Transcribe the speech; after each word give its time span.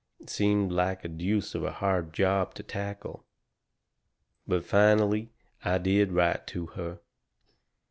It 0.19 0.31
seemed 0.31 0.71
like 0.71 1.05
a 1.05 1.07
deuce 1.07 1.53
of 1.53 1.63
a 1.63 1.73
hard 1.73 2.11
job 2.11 2.55
to 2.55 2.63
tackle. 2.63 3.23
"But, 4.47 4.65
finally, 4.65 5.29
I 5.63 5.77
did 5.77 6.13
write 6.13 6.49
her. 6.49 7.01